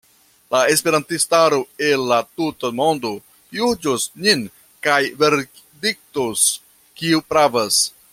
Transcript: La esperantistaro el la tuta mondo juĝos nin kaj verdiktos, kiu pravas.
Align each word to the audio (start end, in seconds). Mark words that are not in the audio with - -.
La 0.53 0.59
esperantistaro 0.75 1.59
el 1.89 2.05
la 2.11 2.17
tuta 2.39 2.71
mondo 2.79 3.11
juĝos 3.59 4.07
nin 4.29 4.41
kaj 4.89 4.99
verdiktos, 5.21 6.47
kiu 7.03 7.23
pravas. 7.35 7.79